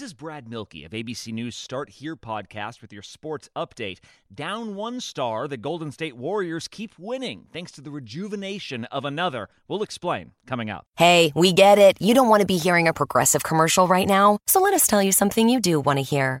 [0.00, 3.98] This is Brad Milkey of ABC News Start Here podcast with your sports update.
[4.34, 9.50] Down one star, the Golden State Warriors keep winning thanks to the rejuvenation of another.
[9.68, 10.86] We'll explain coming up.
[10.96, 12.00] Hey, we get it.
[12.00, 14.38] You don't want to be hearing a progressive commercial right now.
[14.46, 16.40] So let us tell you something you do want to hear.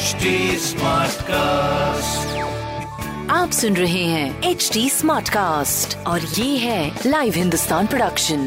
[1.22, 2.38] Smartcast
[3.30, 8.38] आप सुन रहे हैं H D smart cast और ये है live Hindustan production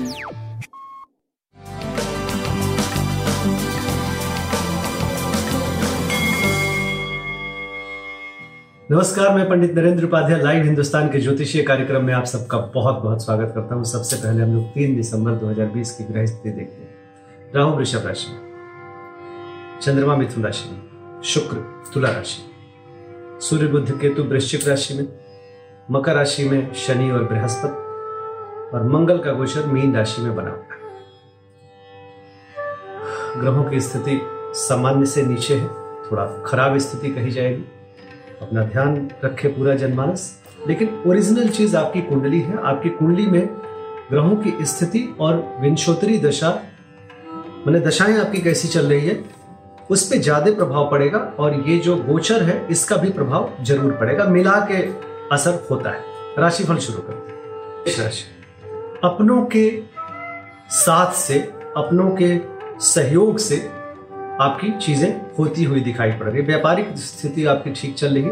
[8.91, 13.25] नमस्कार मैं Pandit Narendra Upadhyay live Hindustan के ज्योतिषीय कार्यक्रम में आप सबका बहुत बहुत
[13.25, 16.95] स्वागत करता हूँ। सबसे पहले हम लोग तीन दिसंबर 2020 की ग्रह स्थिति देखते हैं।
[17.55, 18.39] राहु वृषभ राशि में
[19.81, 20.92] चंद्रमा मिथुन राशि में।
[21.23, 22.51] शुक्र, तुला राशि।
[23.45, 25.07] सूर्य बुद्ध केतु वृश्चिक राशि में,
[25.91, 27.73] मकर राशि में शनि और बृहस्पति,
[28.77, 30.79] और मंगल का गोचर मीन राशि में बना हुआ है।
[33.41, 34.21] ग्रहों की स्थिति
[34.53, 35.67] सामान्य से नीचे है,
[36.11, 37.63] थोड़ा खराब स्थिति कही जाएगी।
[38.41, 43.47] अपना ध्यान रखे पूरा जनमानस। लेकिन ओरिजिनल चीज़ आपकी कुंडली है, आपकी कुंडली में
[44.09, 46.63] ग्रहों की स्थिति और विंशोत्तरी दशा,
[47.67, 49.42] मैंने दशाएँ आपकी कैसी चल रही है
[49.91, 54.25] उस पर ज़्यादा प्रभाव पड़ेगा और ये जो गोचर है इसका भी प्रभाव ज़रूर पड़ेगा।
[54.25, 54.81] मिला के
[55.35, 56.01] असर होता है।
[56.39, 58.23] राशिफल शुरू करते हैं। राशि।
[59.03, 59.69] अपनों के
[60.71, 61.39] साथ से
[61.77, 62.37] अपनों के
[62.81, 63.57] सहयोग से
[64.41, 68.31] आपकी चीज़ें होती हुई दिखाई पड़ रही है व्यापारिक स्थिति आपकी ठीक चल रही है।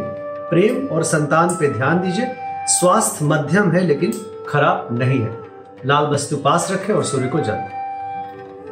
[0.49, 2.33] प्रेम और संतान पे ध्यान दीजिए।
[2.69, 4.11] स्वास्थ्य मध्यम है लेकिन
[4.49, 5.37] खराब नहीं है।
[5.85, 7.63] लाल वस्तु पास रखें और सूर्य को जल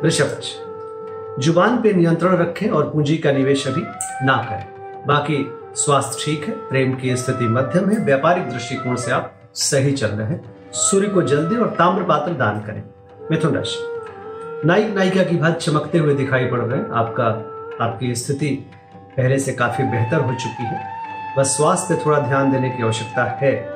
[0.03, 0.39] वृषभ
[1.39, 3.81] ज़ुबान पे नियंत्रण रखें और पूंजी का निवेश अभी
[4.25, 4.66] ना करें।
[5.07, 10.07] बाकी स्वास्थ्य ठीक है, प्रेम की स्थिति मध्यम है, व्यापारिक दृष्टिकोण से आप सही चल
[10.07, 12.83] रहे हैं। सूर्य को जल दें और ताम्र पात्र दान करें।
[13.31, 14.01] मिथुन राशि।
[14.67, 17.25] नायक नायिका की भात चमकते हुए दिखाई पड़ रहे हैं। आपका,
[17.85, 18.71] आपकी स्थिति
[19.17, 20.83] पहले से काफ़ी बेहतर हो चुकी है।
[21.38, 23.73] बस स्वास्थ्य थोड़ा ध्यान देने की आवश्यकता है।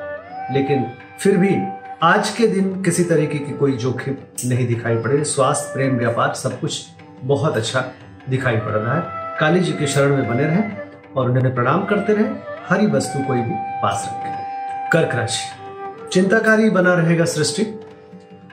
[0.52, 0.86] लेकिन
[1.18, 1.56] फिर भी
[2.02, 6.60] आज के दिन किसी तरीके की कोई जोखिम नहीं दिखाई पड़े। स्वास्थ्य, प्रेम, व्यापार सब
[6.60, 6.86] कुछ
[7.26, 7.84] बहुत अच्छा
[8.28, 9.02] दिखाई पड़ रहा है।
[9.40, 10.76] काली जी के शरण में बने रहें
[11.16, 12.36] और उन्हें प्रणाम करते रहें।
[12.68, 14.34] हरी वस्तु कोई भी पास रखें।
[14.90, 15.44] कर्क राशि,
[16.12, 17.80] चिंताकारी बना रहेगा सृष्टि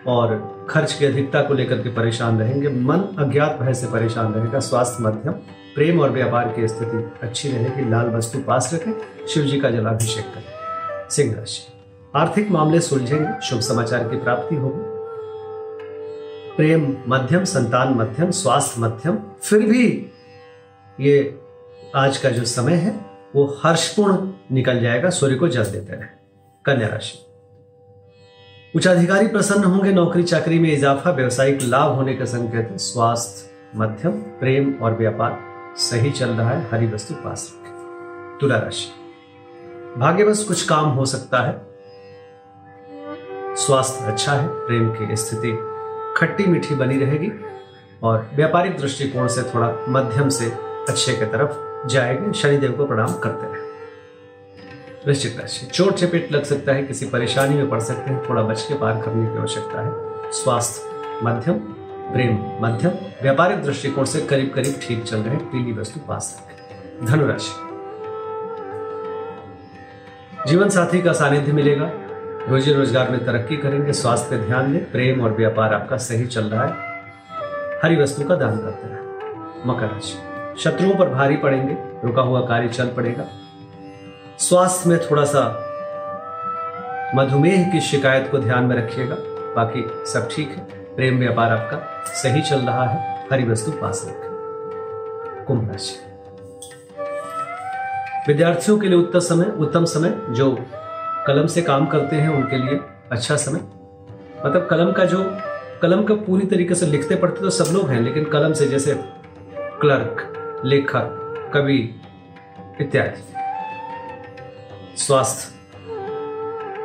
[0.08, 4.60] और खर्च की अधिकता को लेकर के परेशान रहेंगे। मन अज्ञात भय से परेशान रहेगा।
[4.60, 5.34] स्वास्थ्य, मध्यम,
[5.76, 8.94] प्रेम और व्यापार की स्थिति अच्छी रहेगी। लाल वस्तु पास रखें।
[9.28, 11.68] शिव जी का जलाभिषेक करें। सिंह राशि,
[12.16, 14.91] आर्थिक मामले सुलझेंगे। शुभ समाचार की प्राप्ति होगी।
[16.62, 20.12] प्रेम मध्यम, संतान मध्यम स्वास्थ्य मध्यम, फिर भी
[21.00, 21.40] ये
[21.96, 23.06] आज का जो समय है,
[23.36, 26.06] वो हर्षपूर्ण निकल जाएगा, सूर्य को जल देते रहे,
[26.66, 27.18] कन्या राशि।
[28.76, 34.74] उच्चाधिकारी प्रसन्न होंगे, नौकरी चाकरी में इजाफा, व्यवसायिक लाभ होने का संकेत, स्वास्थ्य मध्यम, प्रेम
[34.82, 35.40] और व्यापार
[35.78, 37.60] सही चल रहा है, हरी वस्तु पास
[38.42, 41.62] तुला राशि। भाग्यवश कुछ काम हो सकता है।
[43.56, 45.71] स्वास्थ्य अच्छा है, प्रेम की स्थिति
[46.18, 47.32] खट्टी मीठी बनी रहेगी
[48.04, 50.46] और व्यापारिक दृष्टिकोण से थोड़ा मध्यम से
[50.90, 53.72] अच्छे की तरफ़ जाएँगे। शनिदेव को प्रणाम करते रहे।
[55.08, 58.62] वृश्चिक राशि। चोट चपेट लग सकता है, किसी परेशानी में पड़ सकते हैं, थोड़ा बच
[58.62, 59.92] के पार करने की आवश्यकता है।
[60.32, 60.90] स्वास्थ्य
[61.24, 61.54] मध्यम,
[62.14, 62.92] प्रेम मध्यम,
[63.22, 67.72] व्यापारिक दृष्टिकोण से करीब करीब ठीक चल रहे, पीली वस्तु पास रखें। धनुराशि।
[70.52, 71.92] जीवन साथी का सानिध्य मिलेगा
[72.50, 76.44] रोजी रोज़गार में तरक्की करेंगे, स्वास्थ्य पे ध्यान दें, प्रेम और व्यापार आपका सही चल
[76.44, 76.74] रहा है।
[77.84, 80.18] हरी वस्तु का दान करते रहे। मकर राशि।
[80.60, 81.78] शत्रुओं पर भारी पड़ेंगे,
[82.08, 83.26] रुका हुआ कार्य चल पड़ेगा।
[84.40, 85.68] स्वास्थ्य में थोड़ा सा
[87.16, 89.16] मधुमेह की शिकायत को ध्यान में रखिएगा।
[89.56, 94.32] बाकी सब ठीक है। प्रेम व्यापार आपका सही चल रहा है। हरी वस्तु पास रखें।
[95.48, 95.96] कुंभ राशि।
[98.28, 100.66] विद्यार्थियों के लिए उत्तम समय उत्तम समय, जो
[101.28, 102.80] कलम से काम करते हैं उनके लिए
[103.12, 103.60] अच्छा समय।
[104.46, 105.24] मतलब कलम का जो,
[105.82, 108.94] कलम का पूरी तरीके से लिखते पढ़ते तो सब लोग हैं, लेकिन कलम से जैसे
[109.58, 110.34] क्लर्क,
[110.66, 111.18] लेखक,
[111.54, 111.96] कवि
[112.82, 113.24] इत्यादि।
[114.98, 115.54] स्वास्थ्य,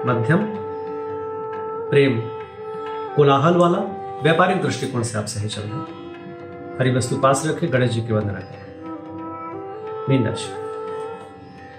[0.07, 0.39] मध्यम,
[1.91, 2.21] प्रेम,
[3.17, 3.79] कोलाहल वाला,
[4.23, 6.05] व्यापारिक दृष्टिकोण से आप सही चल रहे
[6.79, 8.65] हरी वस्तु पास रखें, गणेश जी की वंदना करें।
[10.09, 10.51] मीन राशि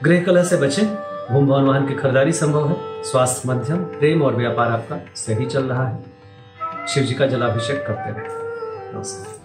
[0.03, 4.35] गृह कलह से बचें। भूम भवन वाहन की खरीदारी संभव है। स्वास्थ्य मध्यम प्रेम और
[4.35, 9.35] व्यापार आपका सही चल रहा है। शिव जी का जलाभिषेक करते रहे नमस्कार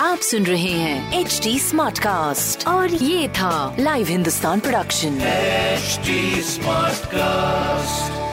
[0.00, 6.94] आप सुन रहे हैं एच डी स्मार्ट कास्ट और ये था live Hindustan production smart
[6.94, 8.23] Smartcast.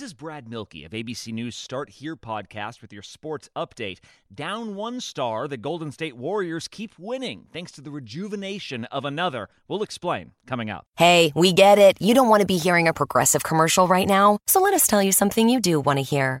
[0.00, 3.98] This is Brad Milkey of ABC News Start Here podcast with your sports update.
[4.34, 9.50] Down one star, the Golden State Warriors keep winning thanks to the rejuvenation of another.
[9.68, 10.86] We'll explain coming up.
[10.96, 12.00] Hey, we get it.
[12.00, 15.02] You don't want to be hearing a progressive commercial right now, so let us tell
[15.02, 16.40] you something you do want to hear.